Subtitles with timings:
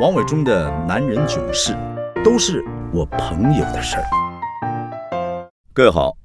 [0.00, 1.76] 王伟忠的男人囧事，
[2.24, 5.50] 都是我朋友的事儿。
[5.72, 6.16] 各位好，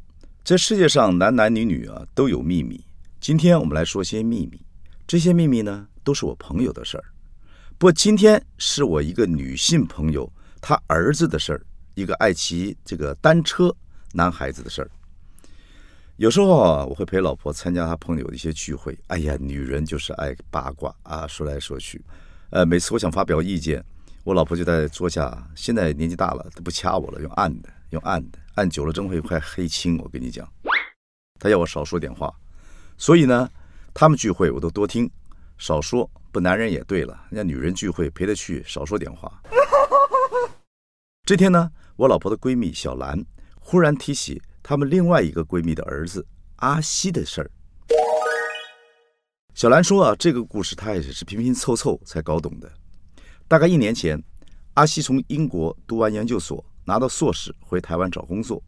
[0.44, 2.86] 这世界上男男女女啊都有秘密。
[3.20, 4.64] 今天我们来说些秘密，
[5.08, 7.04] 这些秘密呢都是我朋友的事儿。
[7.80, 10.32] 不过今天是我一个女性朋友
[10.62, 11.66] 她儿子的事儿，
[11.96, 13.76] 一个爱骑这个单车
[14.12, 14.92] 男孩子的事儿。
[16.18, 18.96] 有时候啊，我会陪老婆参加她朋友的一些聚会。
[19.08, 22.00] 哎呀，女人就是爱八卦啊，说来说去。
[22.54, 23.84] 呃，每次我想发表意见，
[24.24, 25.36] 我老婆就在桌下。
[25.56, 29.98] 现在年纪大了，都不掐我了，用按的，用按的，按久了真会快黑青。
[29.98, 30.48] 我跟你讲，
[31.40, 32.32] 她要我少说点话。
[32.96, 33.50] 所以呢，
[33.92, 35.10] 他们聚会我都多听，
[35.58, 36.08] 少说。
[36.32, 39.42] 不，男人也对了，人家女人聚会陪她去，少说点话。
[41.24, 43.20] 这天呢，我老婆的闺蜜小兰
[43.60, 46.24] 忽然提起他们另外一个闺蜜的儿子
[46.58, 47.50] 阿西的事儿。
[49.54, 52.72] 小兰说：“啊，这个故事她也是拼拼凑凑才搞懂的。
[53.48, 54.22] 大概一年前，
[54.74, 58.62] 阿西从英国读完研究所，拿到硕士，回台湾找工作。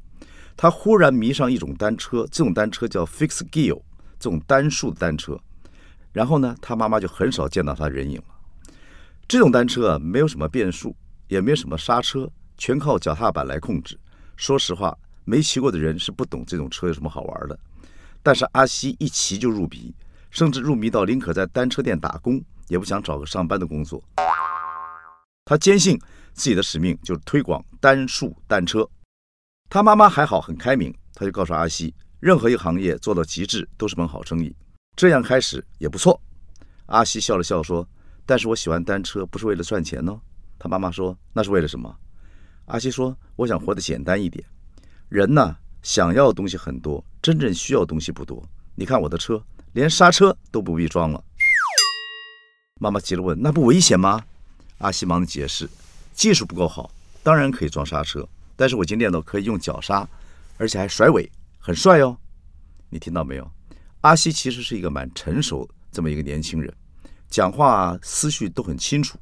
[0.55, 3.81] 他忽然迷上一种单车，这种单车叫 fix Gear，
[4.19, 5.37] 这种单数的单车。
[6.13, 8.35] 然后呢，他妈妈就很少见到他人影了。
[9.27, 10.95] 这种单车啊，没有什么变速，
[11.27, 13.99] 也没有什么刹车，全靠脚踏板来控制。
[14.37, 17.59] 说实话，没骑过的人是不懂这种车有什么好玩的。
[18.21, 19.91] 但是阿西一骑就入迷。”
[20.35, 24.03] 甚至入迷到宁可在单车店打工，也不想找个上班的工作。
[25.45, 25.97] 他坚信
[26.33, 28.85] 自己的使命就是推广单数单车。
[29.69, 34.53] 他妈妈还好，很开明，他就告诉阿西，任何一个行业做到极致都是门好生意，
[34.97, 36.19] 这样开始也不错。
[36.87, 37.87] 阿西笑了笑说
[38.27, 40.19] ：“但是我喜欢单车，不是为了赚钱哦。”
[40.59, 41.95] 他妈妈说：“那是为了什么？”
[42.67, 44.43] 阿西说：“我想活得简单一点。
[45.07, 48.43] 人呢，想要的东西很多，真正需要的东西不多。
[48.75, 49.41] 你看我的车。”
[49.75, 51.21] 连刹车都不必装了。
[52.79, 54.23] 妈妈急了问：“那不危险吗？”
[54.79, 55.69] 阿西忙的解释
[56.15, 56.89] ：“技术不够好，
[57.21, 60.07] 当然可以装刹车，但是我已经练到可以用脚刹，
[60.57, 62.17] 而且还甩尾，很帅哦。”
[62.89, 63.51] 你听到没有？
[63.99, 66.73] 阿西其实是一个蛮成熟这么一个年轻人，
[67.29, 69.19] 讲话思绪都很清楚。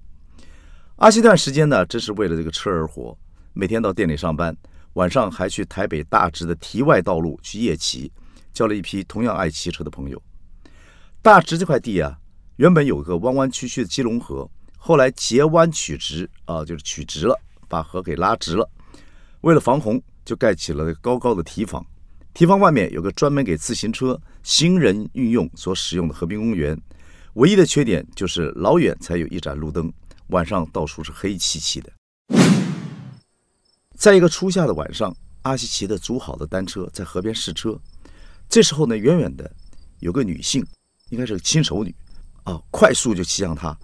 [0.97, 3.17] 阿西这段时间呢，真是为了这个车而活，
[3.53, 4.55] 每天到店里上班，
[4.93, 8.11] 晚上还去台北大直的堤外道路去夜骑，
[8.53, 10.21] 交了一批同样爱骑车的朋友。
[11.23, 12.19] 大直这块地啊，
[12.57, 14.45] 原本有个弯弯曲曲的基隆河，
[14.77, 17.39] 后来截弯取直啊，就是取直了，
[17.69, 18.69] 把河给拉直了。
[19.39, 21.81] 为了防洪，就盖起了高高的堤防。
[22.33, 26.77] 堤防外面有个专门给自行车、行人运用所使用的河滨公园。
[27.35, 29.89] 唯一的缺点就是老远才有一盏路灯，
[30.27, 31.89] 晚上到处是黑漆漆的。
[33.95, 37.79] 在一个初夏的晚上，阿西骑的租好的单车在河边试车，
[38.49, 39.49] 这时候呢，远远的
[39.99, 40.61] 有个女性。
[41.13, 41.93] 应该是个轻熟女，
[42.43, 43.77] 啊，快速就骑向他，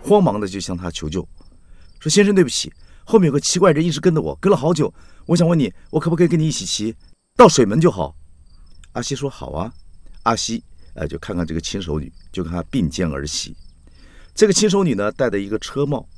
[0.00, 1.28] 慌忙的就向他求救，
[1.98, 2.72] 说：“先生，对不起，
[3.04, 4.94] 后面有个奇怪人一直跟着我，跟了好久。
[5.26, 6.94] 我想问你，我可不可以跟你一起骑
[7.34, 8.14] 到水门就好？”
[8.94, 9.72] 阿西说：“好啊。”
[10.22, 10.62] 阿西，
[10.94, 13.56] 呃，就看看这个轻熟女，就跟他并肩而骑。
[14.32, 16.08] 这个轻熟女呢，戴的一个车帽，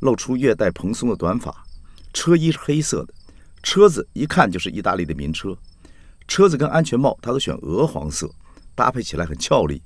[0.00, 1.64] 露出略带蓬松的短发，
[2.12, 3.14] 车衣是黑色的，
[3.62, 5.56] 车子一看就是意大利的名车，
[6.26, 8.28] 车子跟安全帽她都选鹅黄色。
[8.74, 9.82] 搭配起来很俏丽。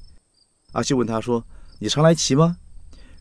[0.72, 1.44] 阿西问他说
[1.78, 2.56] ：“你常来骑吗？”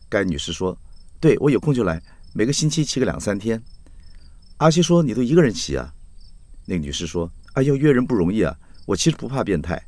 [0.08, 0.76] 该女士说
[1.20, 2.02] ：“对，我有空就来，
[2.32, 3.62] 每个星期骑个两三天。”
[4.58, 5.92] 阿西说：“你都一个人骑啊？”
[6.66, 9.82] 那个女士说：“哎呦，约人不容易啊，我其实不怕变态。”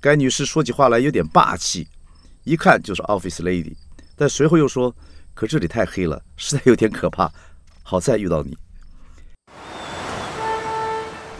[0.00, 1.88] 该女士说起话来有点霸气，
[2.44, 3.74] 一看就是 office lady，
[4.14, 4.94] 但随后又说
[5.34, 7.32] ：“可这里太黑了，实在有点可怕。
[7.82, 8.56] 好在遇到你。”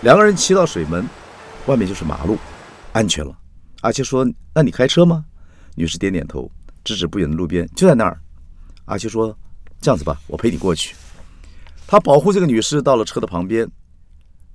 [0.02, 1.06] 两个人骑到水门，
[1.66, 2.38] 外面就是马路，
[2.92, 3.36] 安全了。
[3.81, 5.25] 阿七说：“那你开车吗？”
[5.77, 6.50] 女士点点头，
[6.83, 8.21] 指指不远的路边，就在那儿。
[8.87, 9.37] 阿七说
[9.81, 10.97] ：“这样子吧，我陪你过去。”
[11.87, 13.71] 他保护这个女士到了车的旁边。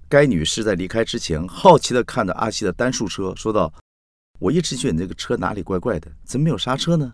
[0.09, 3.73] 该女士在离开之前，好奇地看着阿西的单数车，说道
[4.39, 7.13] ：“我一直觉得你这个车哪里怪怪的，怎么没有刹车呢？”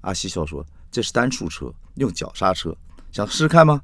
[0.00, 2.74] 阿西笑说：“这是单数车，用脚刹车，
[3.12, 3.80] 想试试看吗？”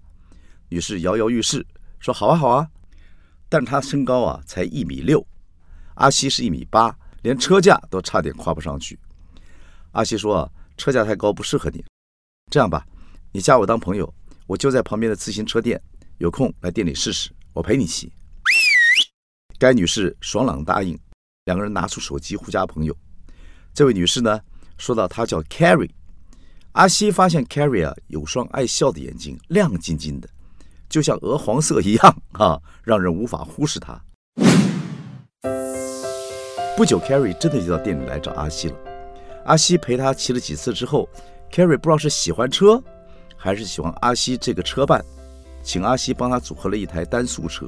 [0.71, 1.65] 女士摇摇欲试，
[2.01, 2.67] 说：“好啊，好啊。”
[3.51, 5.25] 但她身高啊才一米六，
[5.95, 6.97] 阿西是一米八。
[7.23, 8.99] 连车架都差点跨不上去。
[9.93, 11.85] 阿西说：“啊，车架太高不适合你。
[12.51, 12.87] 这样吧，
[13.33, 14.13] 你加我当朋友，
[14.47, 15.81] 我就在旁边的自行车店，
[16.19, 18.13] 有空来店里试试，我陪你骑。”
[19.59, 20.99] 该女士爽朗答应。
[21.47, 22.97] 两个人拿出手机互加朋友。
[23.75, 24.41] 这位女士呢，
[24.79, 25.91] 说到她叫 Carrie。
[26.73, 30.29] 阿西发现 Carrie 啊有双爱笑的眼睛，亮晶晶的，
[30.89, 34.01] 就像鹅黄色一样啊，让人无法忽视她。
[36.81, 38.75] 不久，Carrie 真的就到店里来找阿西了。
[39.45, 41.07] 阿西陪他骑了几次之后
[41.53, 42.83] ，Carrie 不知道是喜欢车
[43.37, 45.05] 还是喜欢阿西这个车伴，
[45.63, 47.67] 请阿西帮他组合了一台单速车，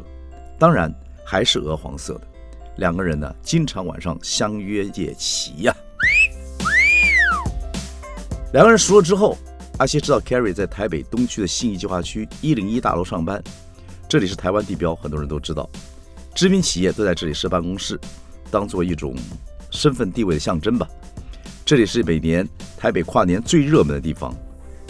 [0.58, 0.90] 当然
[1.26, 2.22] 还是鹅黄色的。
[2.76, 5.76] 两个人呢，经常晚上相约夜骑呀。
[8.54, 9.36] 两个人熟了之后，
[9.76, 13.44] 阿西知道 Carrie 在台北东区的信义计划区一零一大楼上班，
[14.08, 15.68] 这里是台湾地标，很多人都知道，
[16.34, 18.00] 知名企业都在这里设办公室，
[18.52, 19.14] 当做一种
[19.70, 20.86] 身份地位的象征吧。
[21.64, 22.46] 这里是每年
[22.76, 24.34] 台北跨年最热门的地方，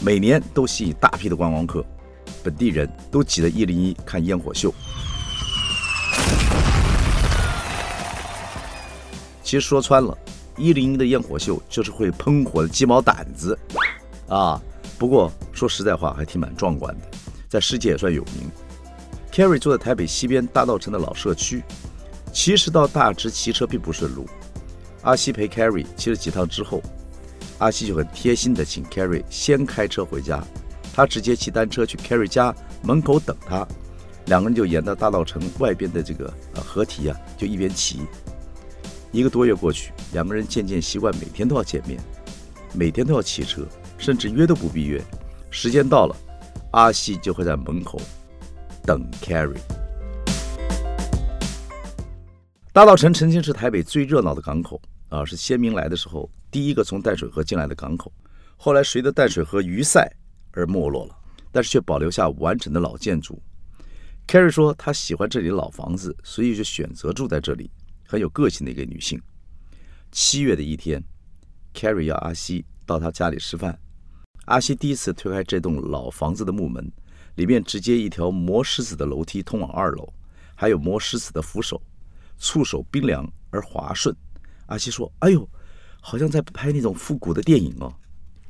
[0.02, 1.84] 每年都吸引大批的观光客，
[2.42, 4.74] 本地人都挤在一零一看烟火秀。
[9.44, 10.16] 其实说穿了，
[10.56, 13.56] 一零一的烟火秀就是会喷火的鸡毛掸子
[14.28, 14.60] 啊！
[14.98, 17.06] 不过说实在话，还挺蛮壮观的，
[17.48, 18.50] 在世界也算有名。
[19.30, 21.62] Carrie 住在台北西边大道城的老社区，
[22.32, 24.26] 其实到大直骑车并不顺路。
[25.02, 26.82] 阿西陪 Carrie 骑了几趟之后，
[27.58, 30.42] 阿西就很贴心的请 Carrie 先开车回家，
[30.94, 33.66] 他直接骑单车去 Carrie 家门口等他，
[34.26, 38.00] 两个人就沿着大道城外边的这个呃河堤啊，就一边骑。
[39.10, 42.00] 一个多月过去，两个人渐渐习惯每天都要见面，
[42.72, 43.66] 每天都要骑车，
[43.98, 45.02] 甚至约都不必约。
[45.50, 46.16] 时间到了，
[46.70, 48.00] 阿西就会在门口
[48.86, 49.58] 等 Carrie。
[52.74, 54.80] 大稻城曾经是台北最热闹的港口
[55.10, 58.10] 啊，是先民来的时候第一个从淡水河进来的港口。
[58.56, 60.10] 后来随着淡水河淤塞
[60.52, 61.14] 而没落了，
[61.50, 63.42] 但是却保留下完整的老建筑。
[64.26, 67.70] Carrie 说他喜欢这里的老房子，所以就选择住在这里。
[68.06, 69.20] 很有个性的一个女性。
[70.10, 71.02] 七月的一天
[71.74, 73.78] ，Carrie 要阿西到她家里吃饭。
[74.46, 76.90] 阿西第一次推开这栋老房子的木门，
[77.34, 80.10] 里面直接一条磨石子的楼梯通往二楼，
[80.54, 81.82] 还有磨石子的扶手，
[82.42, 84.14] 触手冰凉而滑顺。
[84.66, 85.48] 阿西说：“哎呦，
[86.00, 87.94] 好像在拍那种复古的电影哦。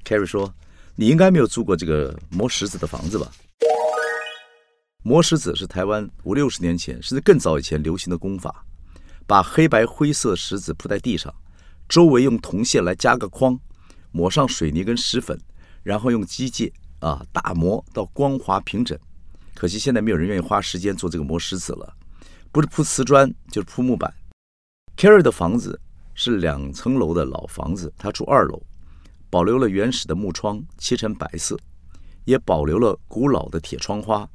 [0.02, 0.52] ”Carrie 说
[0.96, 3.30] ：“你应该没有住过这个磨石子的房子吧？”
[5.04, 8.64] 磨石子是台湾五六十年前甚至更早以前流行的工法。
[9.24, 11.32] 把黑白灰色石子铺在地上，
[11.88, 13.58] 周围用铜线来加个框，
[14.10, 15.38] 抹上水泥跟石粉，
[15.82, 18.98] 然后用机械啊打磨到光滑平整。
[19.54, 21.94] 可惜现在没有人愿意花时间做这个磨石子了，
[22.52, 24.12] 不是铺瓷砖就是铺木板。
[24.94, 25.80] Carrie 的房子
[26.14, 28.62] 是两层楼的老房子，他住二楼，
[29.30, 31.58] 保留了原始的木窗，漆成白色，
[32.26, 34.28] 也保留了古老的铁窗花。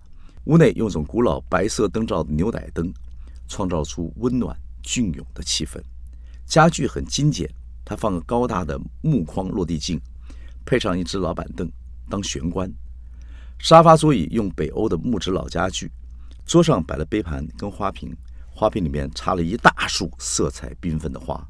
[0.46, 2.92] 屋内用种古老白色灯罩的牛奶灯，
[3.48, 4.58] 创造出温暖。
[4.82, 5.82] 隽永的气氛，
[6.46, 7.50] 家具很精简。
[7.84, 10.00] 他放个高大的木框落地镜，
[10.66, 11.70] 配上一只老板凳
[12.10, 12.72] 当玄关。
[13.60, 15.92] 沙发座椅用北欧的木质老家具，
[16.48, 18.16] 桌上摆了杯盘跟花瓶，
[18.50, 21.46] 花瓶里面插了一大束色彩缤纷的花。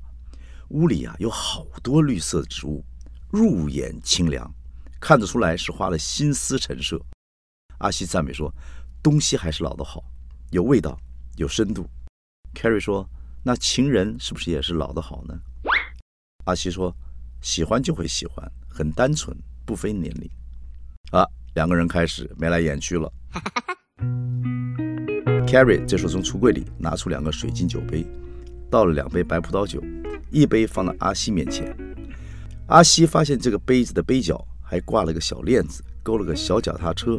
[0.69, 2.83] 屋里啊有好多绿色植物，
[3.29, 4.51] 入眼清凉，
[4.99, 6.99] 看得出来是花了心思陈设。
[7.77, 8.51] 阿西赞美说
[9.03, 10.03] ：“东西还是老的好，
[10.49, 10.99] 有味道，
[11.35, 11.87] 有深度。
[12.53, 13.07] ”Carrie 说。
[13.43, 15.39] 那情人是不是也是老的好呢？
[16.43, 16.93] 阿西说
[17.39, 19.33] ：“喜欢就会喜欢，很单纯，
[19.63, 20.29] 不分年龄。”
[21.17, 21.23] 啊，
[21.53, 23.09] 两个人开始眉来眼去了。
[25.47, 28.05] Carrie 这时候从橱柜里拿出两个水晶酒杯，
[28.69, 29.81] 倒了两杯白葡萄酒，
[30.29, 31.73] 一杯放到阿西面前。
[32.67, 37.17] 阿西发现这个杯子的杯角还挂了个小链子，勾了个小脚踏车，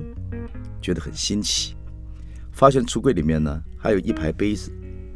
[0.82, 1.74] 觉得很新奇。
[2.52, 4.70] 发现橱柜里面呢还有一排杯子。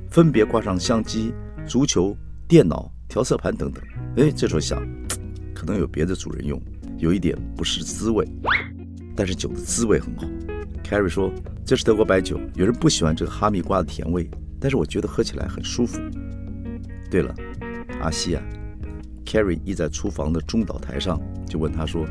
[0.08, 1.32] 分别挂上相机、
[1.66, 2.14] 足球、
[2.46, 3.82] 电脑、调色盘等等。
[4.16, 4.86] 哎，这时候想，
[5.54, 6.60] 可能有别的主人用，
[6.98, 8.26] 有一点不是滋味。
[9.16, 10.26] 但是酒的滋味很好。
[10.84, 11.32] Carrie 说
[11.64, 14.28] ：“这是德国白酒，有人不喜欢这个哈密瓜的甜味，
[14.60, 16.00] 但是我觉得喝起来很舒服。”
[17.10, 17.34] 对了，
[18.00, 18.42] 阿西啊
[19.24, 22.04] ，Carrie 依在厨房的中岛台上，就问他说：“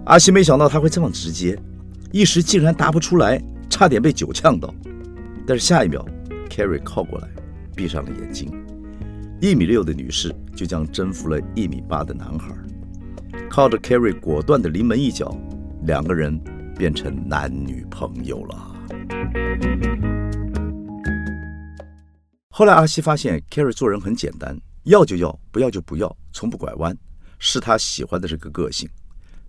[0.06, 1.58] 阿西没想到他会这么直接。
[2.10, 3.38] 一时竟然答不出来，
[3.68, 4.74] 差点被酒呛到。
[5.46, 6.02] 但是下一秒
[6.48, 7.28] ，Carrie 靠过来，
[7.76, 8.50] 闭上了眼睛。
[9.42, 12.54] 一米六的女士就这样征服了一米八的男孩。
[13.58, 15.36] 靠着 Carrie 果断的临门一脚，
[15.82, 16.40] 两个人
[16.76, 18.72] 变成男女朋友了。
[22.50, 26.96] 后来阿西发现，Carrie 做人很简单，要就要，不要就不要，从不拐弯，
[27.40, 28.88] 是他喜欢的这个个性。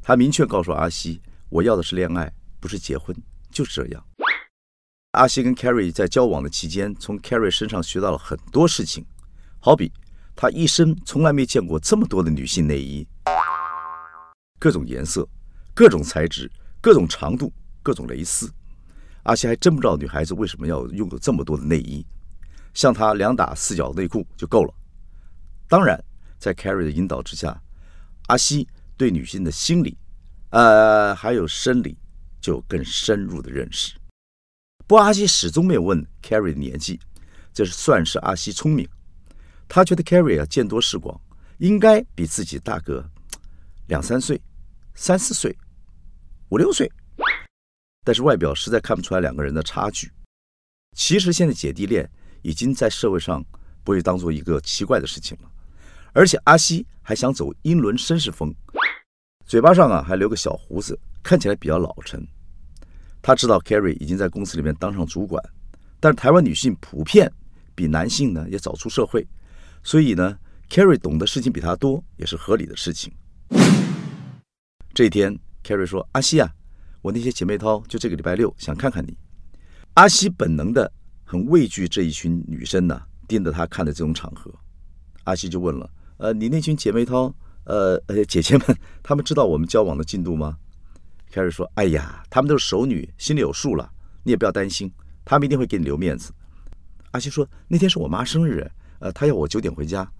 [0.01, 3.15] 他明确告诉阿西：“我要的是恋爱。”不是结婚，
[3.51, 4.03] 就是这样。
[5.11, 9.05] 阿西跟 Carrie 在交往的期间，从 Carrie 身上学到了很多事情，
[9.59, 9.91] 好比
[10.35, 13.07] 他一生从来没见过这么多的女性内衣，
[14.59, 15.27] 各种颜色、
[15.73, 16.51] 各种材质、
[16.81, 17.51] 各种长度、
[17.81, 18.51] 各种蕾丝。
[19.23, 22.05] 阿西还真不知道女孩子为什么要拥有这么多的内衣，
[22.73, 24.73] 像她两打四角内裤就够了。
[25.67, 26.03] 当然，
[26.37, 27.61] 在 Carrie 的引导之下，
[28.27, 29.97] 阿西对女性的心理，
[30.49, 31.97] 呃，还有生理，
[32.41, 33.95] 就更深入的认识。
[34.87, 36.99] 不过阿西始终没有问 Carrie 的年纪，
[37.53, 38.87] 这是算是阿西聪明。
[39.67, 41.21] 他觉得 Carrie 啊见多识广，
[41.59, 43.07] 应该比自己大个
[43.87, 44.41] 两三岁、
[45.01, 45.57] 三四岁、
[46.49, 46.91] 五六岁，
[48.03, 50.11] 但是外表实在看不出来两个人的差距。
[50.93, 52.07] 其实现在姐弟恋
[52.41, 53.41] 已经在社会上
[53.85, 55.49] 不会当做一个奇怪的事情了，
[56.11, 58.53] 而且阿西还想走英伦绅士风，
[59.45, 62.21] 嘴巴上啊还留个小胡子，看起来比较老成。
[63.21, 65.41] 他知道 Carrie 已经在公司里面当上主管，
[66.01, 67.31] 但是台湾女性普遍
[67.73, 69.25] 比男性呢也早出社会，
[69.81, 70.37] 所以呢
[70.69, 73.13] ，Carrie 懂的事情比他多也是合理的事情。
[74.99, 76.53] 这一天，Carrie 说：“阿西啊，
[77.01, 79.17] 我那些姐妹淘就这个礼拜六想看看你。”
[79.95, 80.91] 阿西本能的
[81.23, 84.53] 很畏惧这一群女生呢盯着他看的这种场合，
[85.23, 85.89] 阿西就问了
[86.19, 90.57] ：“呃，你那群姐妹淘，呃呃姐姐们， 她们知道我们交往的进度吗？”
[91.31, 93.89] Carrie 说：“哎呀，她们都是熟女，心里有数了，
[94.23, 94.91] 你也不要担心，
[95.23, 96.33] 她们一定会给你留面子。”
[97.11, 100.11] 阿西说：“那天是我妈生日，呃，她要我九点回家。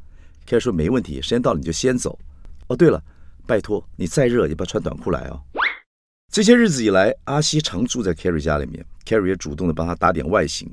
[0.48, 2.18] ”Carrie 说：“没问题，时间到了你就先走。
[2.68, 3.04] 哦，对了，
[3.50, 5.42] 拜托你再热也不要穿短裤来哦。”
[6.32, 10.72] 这些日子以来，阿西常住在 Carrie 家里面，Carrie 也主动的帮他打点外形，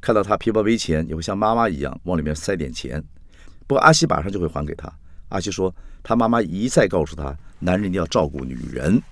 [0.00, 3.02] 看到他皮包没钱，也会像妈妈一样往里面塞点钱。
[3.66, 4.88] 不过阿西马上就会还给他。
[5.30, 9.02] 阿西说：“他妈妈一再告诉他，男人一定要照顾女人。”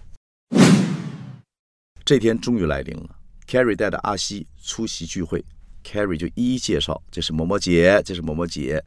[2.05, 3.17] 这天终于来临了
[3.49, 5.45] ，Carrie 带着阿西出席聚会
[5.83, 8.81] ，Carrie 就一一介绍：“这是某某姐，这是某某姐。”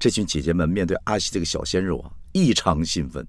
[0.00, 3.24] 这群姐姐们面对阿西这个小鲜肉啊，异常兴奋。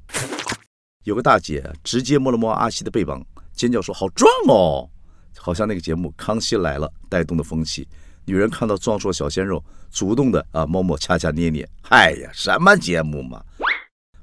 [1.04, 4.90] 有个大姐直接摸了摸阿西的背膀，尖叫说：“好壮哦！”
[5.38, 7.86] 好像那个节目《康熙来了》带动的风气，
[8.24, 9.62] 女人看到壮硕小鲜肉，
[9.92, 11.68] 主动的啊摸摸、掐掐、捏捏。
[11.84, 13.44] 嗨呀，什么节目嘛？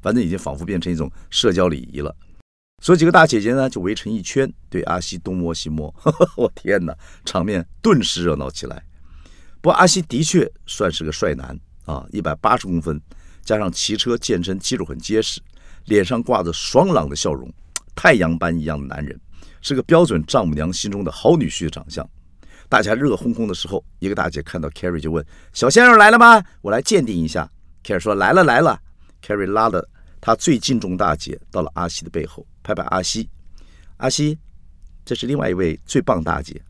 [0.01, 2.17] 反正已经仿佛变成一种社交礼仪了。
[2.83, 5.95] 所以几个大姐姐呢，就围成一圈，对阿西东摸西摸。
[6.35, 8.83] 我天哪，场面顿时热闹起来。
[9.61, 11.59] 不过阿西的确算是个帅男
[11.89, 13.01] 啊，一百八十公分，
[13.43, 15.41] 加上骑车健身，肌肉很结实，
[15.87, 17.51] 脸上挂着爽朗的笑容，
[17.97, 19.19] 太阳般一样的男人，
[19.63, 22.07] 是个标准丈母娘心中的好女婿的长相。
[22.69, 26.45] 大家热烘烘的时候，一个大姐看到 Carrie 就问：“小鲜肉来了吗？
[26.61, 27.51] 我来鉴定一下。
[27.83, 28.79] ”Carrie 说：“来了来了。
[29.25, 29.89] ”Carrie 拉了
[30.21, 32.47] 他最敬重大姐到了阿西的背后。
[32.63, 33.31] 拍拍阿西，
[33.97, 34.39] 阿西，
[35.07, 36.61] 这是另外一位最棒大姐。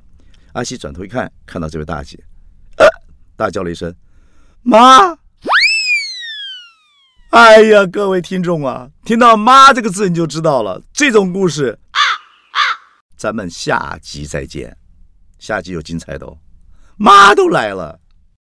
[0.53, 2.17] 阿西转头一看，看到这位大姐，
[2.77, 2.87] 呃
[3.35, 3.93] 大叫了一声
[4.69, 5.17] ：“妈！”
[7.33, 10.83] 哎呀，各位听众啊，听到“妈”这个字你就知道了。
[10.93, 11.79] 这种故事，
[13.17, 14.77] 咱们下集再见。
[15.39, 16.37] 下集有精彩的哦，
[16.99, 17.99] 妈都来了。